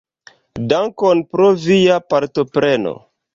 [0.71, 2.97] Dankon pro via partopreno.